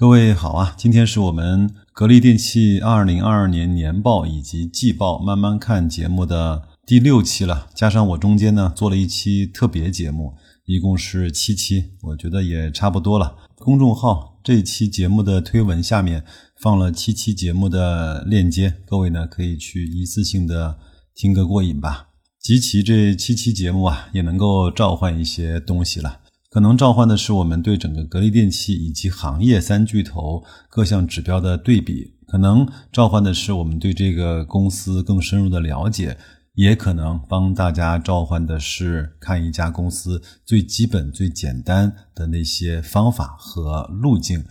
[0.00, 10.34] 各位好啊，今天是我们格力电器二零二二年年报以及季报慢慢看节目的第六期了，加上我中间呢做了一期特别节目，
[10.66, 13.34] 一共是七期，我觉得也差不多了。
[13.56, 16.24] 公众号这期节目的推文下面
[16.62, 20.78] 放了七期节目的链接，各位呢可以去一次性的
[21.12, 22.10] 听个过瘾吧。
[22.40, 26.20] 集齐这七期节目啊，也能够召唤一些东西了。
[26.50, 36.16] 可能召唤的是我们对整个格力电器以及行业三巨头各项指标的对比，可能召唤的是我们对这个公司更深入的了解，
[36.54, 44.42] 也可能帮大家召唤的是看一家公司最基本、最简单的那些方法和路径。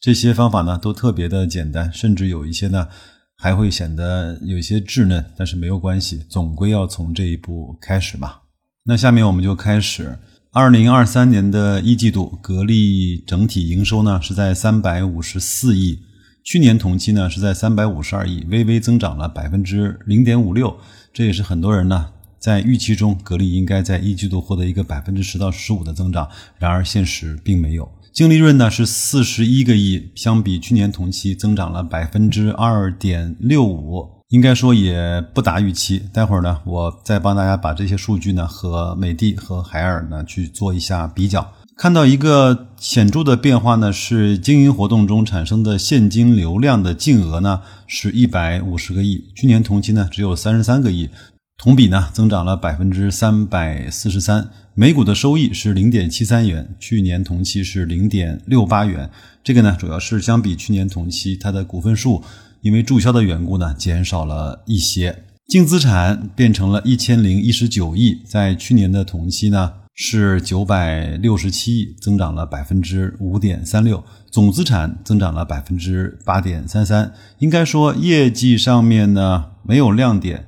[0.00, 2.88] 这些方法呢，都特别的简单，甚至有一些呢，
[3.36, 8.36] 还会显得有一些稚嫩，但是没有关系，总归要从这一步开始嘛。
[8.84, 10.18] 那下面我们就开始。
[10.54, 16.00] 二零二三年的一季度，格力整体营收呢是在三百五十四亿，
[16.44, 20.76] 去年同期呢是在三百五十二亿，微微增长了百分之零点五六。
[21.10, 27.90] 这也是很多人呢在预期中，格力应该在一季度获得一个百分之十到十五的增长，然而现实并没有。
[28.12, 34.21] 净利润呢是四十一个亿，相比去年同期增长了百分之二点六五。
[34.32, 36.02] 应该说也不达预期。
[36.10, 41.52] 待会儿呢，我再帮大家把这些数据呢和美的和海尔呢去做一下比较。
[41.76, 51.10] 看到一个显著的变化呢，是经营活动中产生的现金流量的净额呢是一百五十个亿，去年同期呢只有三十三个亿，
[51.58, 54.48] 同比呢增长了百分之三百四十三。
[54.74, 59.10] 每股的收益是零点七三元，去年同期是零点六八元。
[59.44, 62.22] 这个呢主要是相比去年同期它的股份数。
[62.62, 77.12] 因为注销的缘故呢，减少了一些，净资产变成了一千零一十九亿，在去年的同期呢是九百六十七亿，增长了百分之五点三六，总资产增长了百分之八点三三。
[77.40, 80.46] 应该说业绩上面呢没有亮点，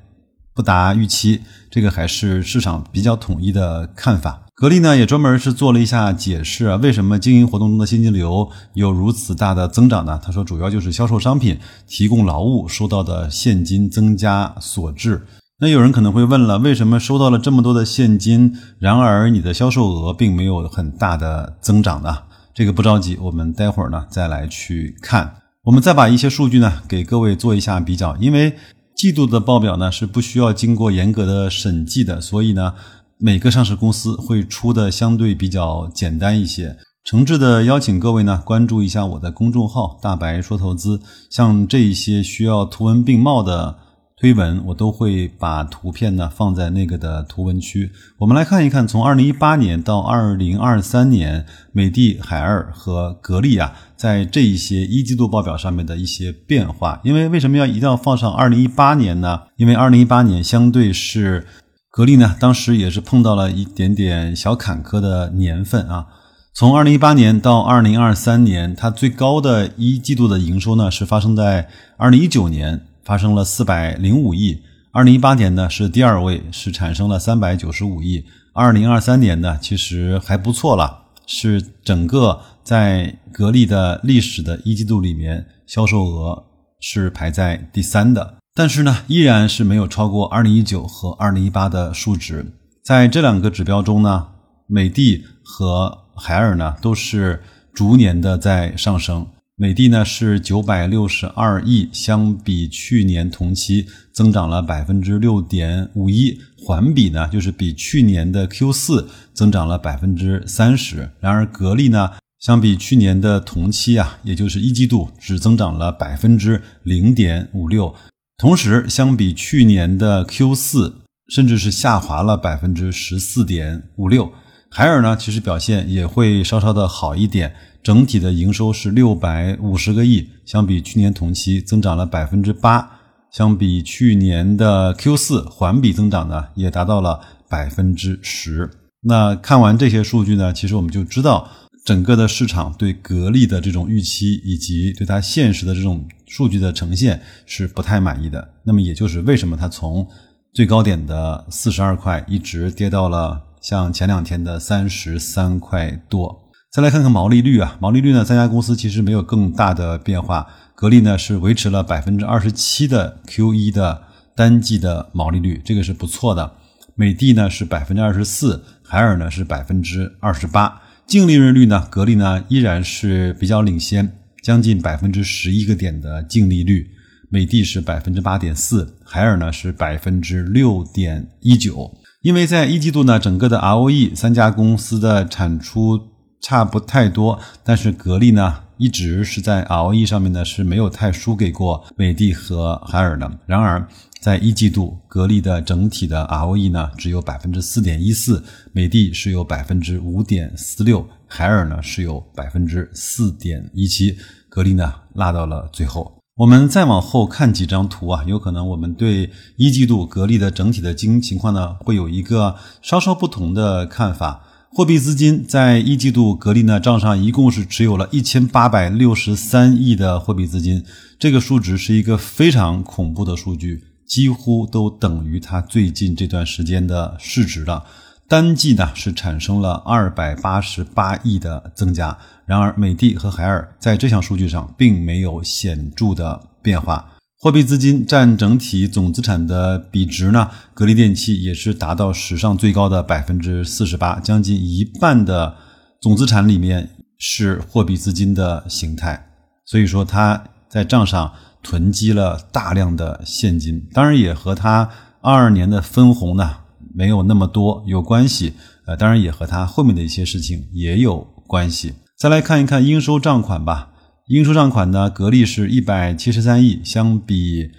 [0.55, 4.44] 不达预期，这个还是市场比较统一的看法。
[4.57, 10.21] 格力呢也专门是做了一下解释啊，为什么经营活动中的现金流有如此大的增长呢？
[10.23, 15.27] 他说主要就是销售商品、提供劳务收到的现金增加所致。
[15.59, 22.19] 那有人可能会问了，为什么收到了这么多的现金，然而你的销售额并没有很大的增长呢？
[22.55, 25.39] 这个不着急，我们待会儿呢再来去看。
[25.65, 28.55] 我们再把一些数据呢给各位做一下比较，因为
[28.95, 32.75] 季度的报表呢是不需要经过严格的审计的，所以呢。
[33.25, 41.01] 每个上市公司会出的相对比较简单一些，诚挚的邀请各位呢关注一下我的公众号“大白说投资”，
[41.33, 43.79] 像这一些需要图文并茂的
[44.19, 47.91] 推文，我都会把图片呢放在那个的图文区。
[48.19, 57.01] 我们来看一看，从二零一八年到二零二三年，美的、海尔和格力啊，在这一些一季度报表上面的一些变化。
[57.03, 59.45] 因为为什么要一定要放上二零一八年呢？
[59.57, 61.47] 因为二零一八年相对是。
[61.95, 66.09] 格力呢，当时也是碰到了一点点小坎坷的年份啊。
[66.53, 74.61] 从二零一八年到二零二三年，它最高的一季度的营收呢，是发生在二零一九年，发生了四百零五亿。
[74.91, 78.25] 二零一八年呢是第二位，是产生了三百九十五亿。
[78.53, 86.45] 二零二三年呢，其实还不错了，是整个在格力的历史的一季度里面，销售额
[86.81, 88.35] 是排在第三的。
[88.57, 92.47] 但是呢，依然是没有超过二零一九和二零一八的数值。
[92.85, 94.29] 在这两个指标中呢，
[94.69, 97.43] 美的和海尔呢都是
[97.73, 99.27] 逐年的在上升。
[99.57, 111.11] 美的呢是九百六十二亿，相比去年同期增长了百分之六点五一，环比呢就是比去年的 Q 四增长了百分之三十。
[111.19, 117.93] 然而格力呢，相比去年的同期啊，也就是一季度，只增长了百分之零点五六。
[118.37, 124.33] 同时，相比去年的 Q 四，甚至是下滑了百分之十四点五六。
[124.69, 132.91] 海尔呢，其实表现也会稍稍的好一点，整体的营收是六百五十个亿，相比去年同期增长了百分之八。
[133.31, 138.69] 相比去年的 Q 四，环比增长呢也达到了百分之十。
[139.01, 141.49] 那看完这些数据呢，其实我们就知道。
[141.85, 148.53] 整个的市场对格力的这种预期，以及对它现实的这种数据的呈现是不太满意的。
[148.65, 150.09] 那么，也就是为什么它从
[150.55, 156.51] 最高点的四十二块一直跌到了像前两天的三十三块多。
[156.73, 160.47] 再来看看毛利率啊，毛利率呢，三家公司其实没有更大的变化。
[160.75, 164.03] 格力呢是维持了百分之二十七的 Q 一的
[164.35, 166.51] 单季的毛利率，这个是不错的。
[166.97, 170.81] 美的呢是百分之二十四，海尔呢是百分之二十八。
[171.07, 174.13] 净利润率呢，格力呢依然是比较领先，
[174.43, 176.91] 将近百分之十一个点的净利率。
[177.31, 181.93] 美的是百分之八点四，海尔呢是百分之六点一九。
[182.23, 186.01] 因为在一季度呢，整个的 ROE 三家公司的产出
[186.41, 193.31] 差不太多，但是格力呢一直是在 ROE 上面呢是没有太输给过美的和海尔的。
[193.47, 193.87] 然而，
[194.21, 198.43] 在一季度，格力的整体的 ROE 呢只有百分之四点一四，
[198.73, 204.17] 美的是有百分之五点四六，海尔呢是有百分之四点一七，
[204.49, 206.13] 格力呢落到了最后。
[206.37, 214.43] 我们再往后看几张图啊，有可能我们对一季度格力的整体的经营情况呢，会有一个稍稍不同的看法。
[214.77, 220.85] 货币资金在一季度格力呢账上一共是持有了一千八百六十三亿的货币资金，
[221.17, 227.85] 这个数值是一个非常恐怖的数据，几乎都等于它最近这段时间的市值了。
[228.27, 237.14] 单季呢是产生了二百八十八亿的增加，然而美的和海尔在这项数据上并没有显著的变化。
[237.45, 245.55] 货币资金占整体总资产的比值呢，格力电器也是达到史上最高的百分之四十八，将近一半的
[246.01, 246.89] 总资产里面
[247.19, 249.27] 是货币资金的形态，
[249.67, 251.31] 所以说它在账上
[251.63, 254.89] 囤积了大量的现金，当然也和它
[255.21, 256.51] 二二年的分红呢。
[256.95, 258.55] 没有那么多有关系，
[258.87, 261.93] 呃，当然也和它后面的一些事情也有关系。
[262.17, 263.91] 再来看一看应收账款吧。
[264.29, 267.71] 应收账款呢，格力是一百七十三亿，相比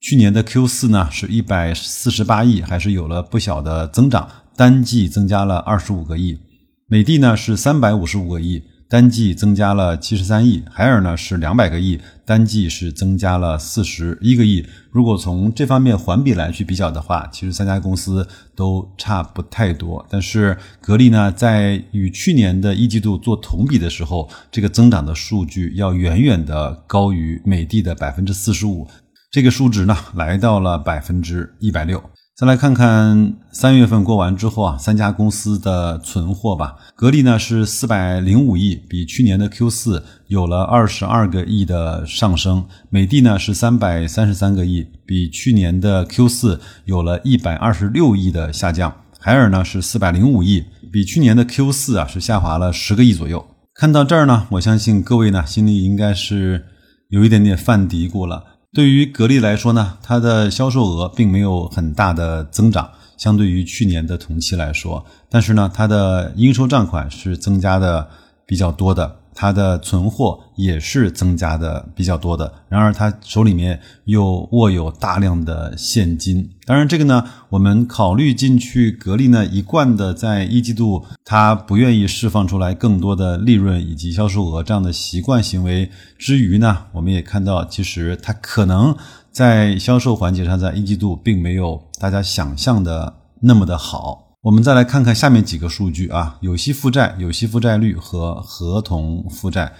[0.00, 4.26] 去年的 Q 四呢是一百四十八亿，还是有了不小的增长，
[4.56, 6.38] 单季增加了二十五个亿。
[6.86, 8.62] 美的呢是三百五十五个亿。
[8.90, 14.66] 单季增加了七十三亿，海尔呢是两百个亿，单季是增加了四十一个亿。
[14.90, 18.26] 如果从这方面环比来去比较的话，其实三家公司
[18.56, 20.04] 都差不太多。
[20.10, 28.88] 但是格力呢，在与去年的一季度做同比的时候，这个增长的数据要远远的高于美的的百分之四十五，
[29.30, 32.02] 这个数值呢来到了百分之一百六。
[32.40, 36.74] 再来看看三月份过完之后啊，三家公司的存货吧。
[36.96, 42.64] 格力呢是四百零五亿，比去年的 Q 四有了二十二个亿的上升。
[42.88, 48.90] 美的呢是三百三十三个亿，比去年的 Q 四有了一百二十六亿的下降。
[49.18, 53.44] 海尔呢是四百零五亿，比去年的 Q 四啊是下滑了十个亿左右。
[53.74, 56.64] 看到这儿呢，我相信各位呢心里应该是
[57.10, 58.44] 有一点点犯嘀咕了。
[58.72, 68.08] 对于格力来说呢，它的销售额并没有很大的增长，相对于去年的同期来说，但是呢，它的应收账款是增加的
[68.46, 69.16] 比较多的。
[69.40, 76.46] 它的存货也是增加的比较多的，然而它手里面又握有大量的现金。
[76.66, 88.94] 当然，这个呢，我们考虑进去，格力呢一贯的在一季度，它不愿意释放出来更多的利润以及销售额这样的习惯行为之余呢，我们也看到，其实它可能
[89.30, 94.29] 在销售环节上，在一季度并没有大家想象的那么的好。
[94.42, 99.74] 我们再来看看下面几个数据啊，有息负债、有息负债率和合同负债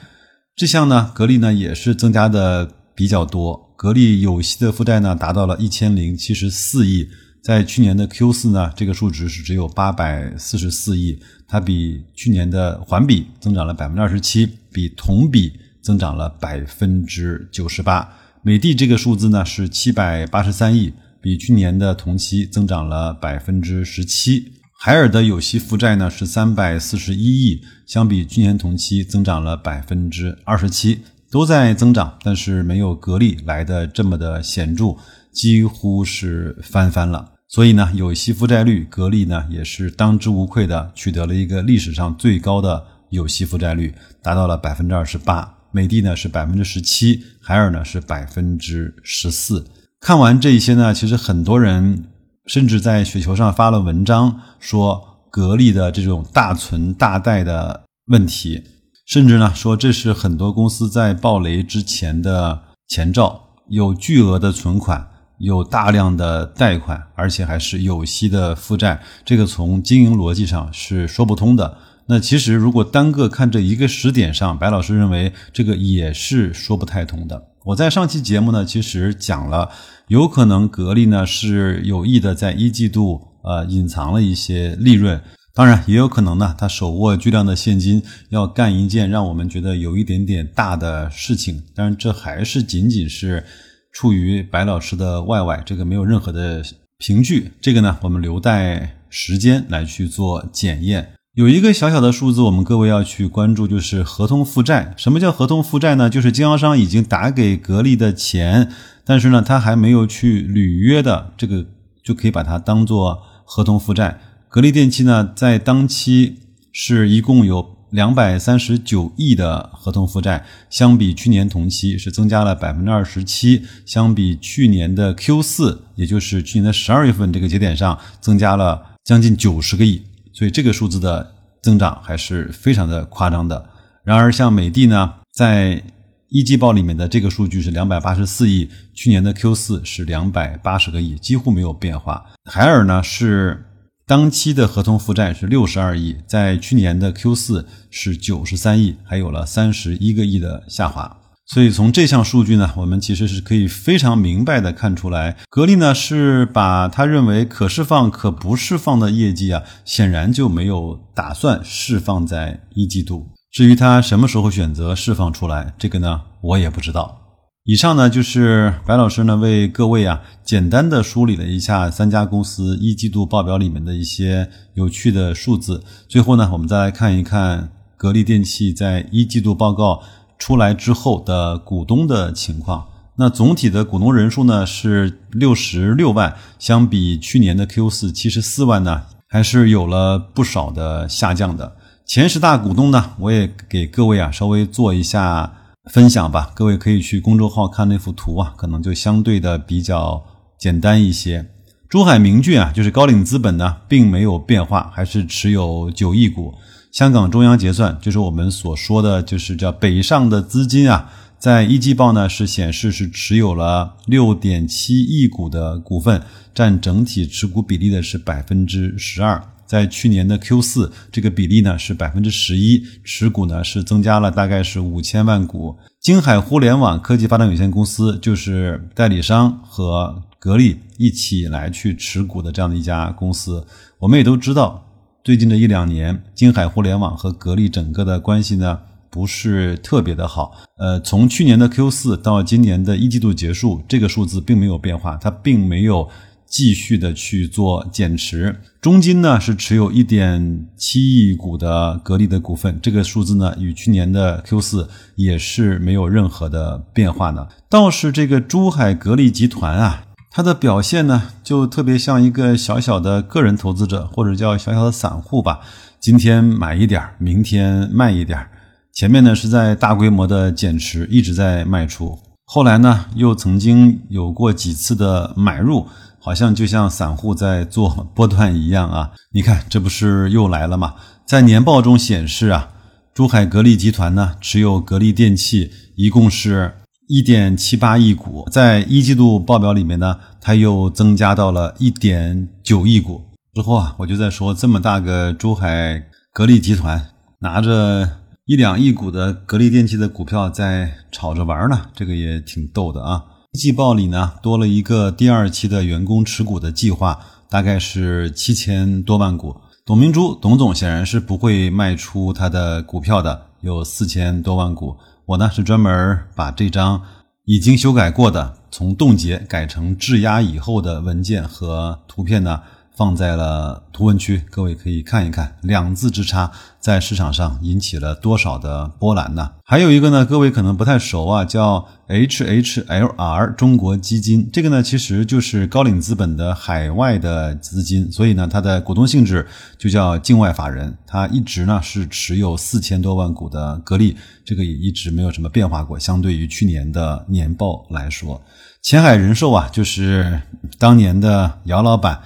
[0.54, 3.72] 这项呢，格力呢也是增加的比较多。
[3.74, 7.08] 格力有息的负债呢达到了一千零七十四亿，
[7.42, 11.18] 在去年的 Q 四呢，这个数值是只有八百四十四亿，
[11.48, 18.06] 它比去年的环比增长了百分之二十七，比同比增长了百分之九十八。
[18.42, 20.92] 美的这个数字呢是七百八十三亿。
[21.20, 31.00] 比去年的同期增长了百分之十七，海尔的有息负债呢是三百四十一亿，相比去年同期增长了百分之二十七，
[31.30, 34.96] 都在增长，但是没有格力来的这么的显著，
[35.32, 37.32] 几乎是翻番了。
[37.48, 45.56] 所以呢，有息负债率，格力呢也是当之无愧的取得了一个历史上最高的有息负债率，达到了百分之二十八。
[45.72, 49.64] 美的呢是百分之十七，海尔呢是百分之十四。
[50.00, 52.06] 看完这一些呢，其实很多人
[52.46, 58.62] 甚至在雪球上发了文章，说格力的这种大存大贷的问题，
[59.06, 71.76] 甚至呢说这是很多公司在暴雷之前的前兆，有巨额的存款，有大量的贷款，而且还是有息的负债，这个从经营逻辑上是说不通的。
[72.06, 77.49] 那其实如果单个看这一个时点上，白老师认为这个也是说不太通的。
[77.66, 79.68] 我在上期节目呢，其实讲了，
[80.08, 85.20] 有可能格力呢是有意的在一季度呃隐藏了一些利润，
[85.54, 91.62] 当然也有可能呢，他手握巨量的现金，要干一件让我们觉得有一点点大的事情。
[91.74, 93.44] 当然，这还是仅仅是
[93.92, 96.64] 处于白老师的外外，这个没有任何的
[96.96, 97.52] 凭据。
[97.60, 101.12] 这个呢，我们留待时间来去做检验。
[101.40, 104.92] 有一个小小的数字，我们各位要去关注，就是合同负债。
[104.98, 106.10] 什么叫合同负债呢？
[106.10, 108.70] 就是经销商已经打给格力的钱，
[109.06, 111.64] 但是呢，他还没有去履约的，这个
[112.04, 114.20] 就可以把它当做合同负债。
[114.50, 116.36] 格力电器呢，在当期
[116.72, 130.02] 是一共有两百三十九亿的合同负债，相比去年同期是增加了百分之二十七，相比去年的 Q 四，也就是去年的十二月份这个节点上，增加了将近九十个亿。
[130.32, 133.70] 所以这个数字的增长还是非常的夸张的。
[134.02, 135.82] 然而，像美的呢，在
[136.28, 142.24] 一季报里面的这个数据是两百八十四亿，去年的 Q 四是两百八十个亿，几乎没有变化。
[142.44, 143.66] 海尔呢是
[144.06, 151.19] 当期的合同负债是六十二亿，在去年的 Q 四是九十三亿，还有了三十一个亿的下滑。
[151.52, 163.26] 所以从这项数据呢，我们其实是可以非常明白的看出来，格力呢是把他认为可释放可不释放的业绩啊，显然就没有打算释放在一季度。
[163.50, 167.18] 至于他什么时候选择释放出来，这个呢我也不知道。
[167.64, 175.82] 以上呢就是白老师呢为各位啊简单的梳理了一下三家公司一季度报表里面的一些有趣的数字。
[176.08, 180.00] 最后呢，我们再来看一看格力电器在一季度报告。
[180.40, 191.76] 出来之后的股东的情况，那总体的股东人数呢是六十六万，相比去年的 Q 四七十四万呢，还是有了不少的下降的。
[192.06, 195.52] 前十大股东呢，我也给各位啊稍微做一下
[195.92, 200.24] 分享吧，各位可以去公众号看那幅图啊，可能就相对的比较
[200.58, 201.46] 简单一些。
[201.88, 206.54] 珠海明骏啊，就是高瓴资本呢，并没有变化，还是持有九亿股。
[206.90, 216.20] 香港中央结算就是我们所说的就是叫北上的资金啊，在一季报呢是显示是持有了六点七亿股的股份，
[216.52, 219.40] 占整体持股比例的是百分之十二。
[219.64, 225.76] 在去年的 Q 四，这个比例呢是百分之十一，持股呢是增加了大概是五千万股。
[226.00, 233.64] 京海互联网科技发展有限公司就是代理商和格力一起来去持股的这样的一家公司，
[234.00, 234.88] 我们也都知道。
[235.22, 240.52] 最近的一两年，金海互联网和格力整个的关系呢不是特别的好。
[240.78, 246.08] 呃，从去年的 Q 四到今年的一季度结束，这个数字并没有变化，它并没有
[246.46, 248.60] 继续的去做减持。
[248.80, 257.46] 中金呢是持有一点七亿股的格力的股份，这个数字呢与去年的 Q 四也是没有任何的变化的。
[257.68, 260.04] 倒是这个珠海格力集团啊。
[260.32, 265.58] 它的表现呢，就特别像一个小小的个人投资者，或者叫小小的散户吧。
[265.98, 268.48] 今天买一点明天卖一点
[268.92, 272.16] 前面呢是在大规模的减持，一直在卖出。
[272.44, 275.88] 后来呢，又曾经有过几次的买入，
[276.20, 279.10] 好像就像散户在做 波段一样啊。
[279.32, 280.94] 你看，这不是又来了吗？
[281.26, 282.68] 在年报中显示啊，
[283.12, 286.76] 珠海格力集团呢持有格力电器一共是。
[287.12, 293.20] 一点七八亿股，在一季度报表里面呢，它又增加到了一点九亿股。
[293.52, 297.08] 之后啊，我就在说，这么大个珠海格力集团，
[297.40, 298.08] 拿着
[298.44, 303.24] 一两亿股的格力电器的股票在炒着玩呢，这个也挺逗的啊。
[303.54, 309.56] 季报里呢，多了一个第二期的员工持股的计划，大概是七千多万股。
[309.84, 314.94] 董明珠，董总显然是不会卖出他的股票的，有四千多万股。
[315.30, 317.02] 我呢是专门把这张
[317.44, 322.62] 已经修改过的，从冻结改成质押以后的文件和图片呢。
[323.00, 329.52] 放在了图文区，各位可以看一看，两字之差在市场上引起了多少的波澜呢？
[329.64, 344.14] 还有一个呢，各位可能不太熟啊，叫 HHLR 中国基金，这个呢其实就是高瓴资本的海外的资金，所以呢它的股东性质就叫境外法人，它一直呢是持有四千多万股的格力，
[344.44, 348.42] 这个也一直没有什么变化过，相对于去年的年报来说，
[348.82, 350.42] 前海人寿啊，就是
[350.78, 352.20] 当年的姚老板。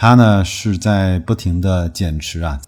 [0.00, 2.60] 它呢是在不停的减持啊，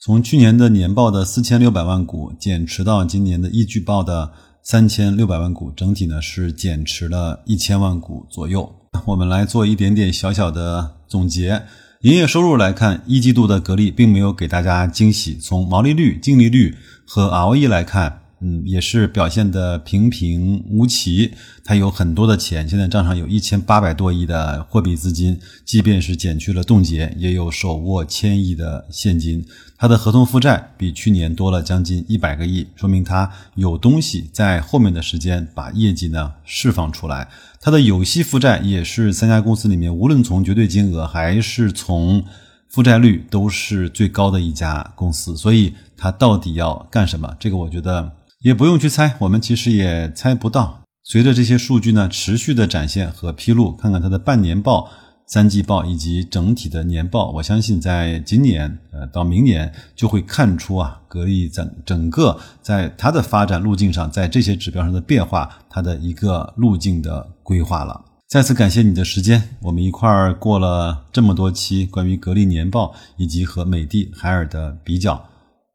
[0.00, 8.72] 从去年的年报的四千六百万股减持到今年的一季报的三千六百万股，整体呢是减持了一千万股左右。
[9.04, 11.62] 我们来做一点点小小的总结。
[12.00, 15.36] 营业收入来看，一季度的格力并没有给大家惊喜。
[15.36, 16.74] 从毛利率、净利率
[17.06, 18.17] 和 ROE 来看。
[18.40, 21.32] 嗯，也是表现的平平无奇。
[21.64, 29.44] 它有很多的钱，现在账上有一千八百多亿的货币资金，即便是减去了冻结，也有手握千亿的现金。
[29.76, 37.28] 它的合同负债比去年多了将近一百个亿，说明它有东西在后面的时间把业绩呢释放出来。
[37.60, 42.24] 它的有息负债也是三家公司里面，无论从绝对金额还是从
[42.68, 47.36] 负债率都是最高的一家公司，所以它到底要干什么？
[47.38, 50.82] 这个我觉得也不用去猜，我们其实也猜不到。
[51.02, 54.88] 随着这些数据呢持续的展现和披露，看看它的半年报、
[55.26, 68.04] 三季报以及整体的年报，我相信在今年呃到明年就会看出啊，格力整整个在它的发展路径上，在这些指标上的变化，它的一个路径的规划了。
[68.28, 75.24] 再次感谢你的时间，我们一块儿过了这么多期关于格力年报以及和美的、海尔的比较。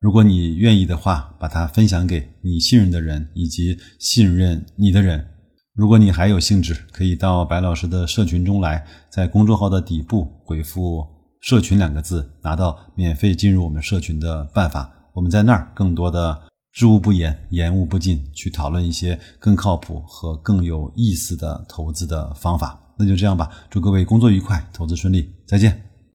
[0.03, 5.25] 如果你愿意的话，把它分享给你信任的人以及信任你的人。
[5.73, 11.07] 如果你还有兴致，可以到白老师的社群中来，在公众号的底部回复
[11.39, 14.91] “社群”两个字，拿到免费进入我们社群的办法。
[15.13, 16.37] 我们在那儿更多的。
[16.73, 22.77] 知无不言，言无不尽，去讨论一些更靠谱和更有意思的投资的方法。
[22.97, 25.92] 那就这样吧，祝各位工作愉快，投资顺利，再见。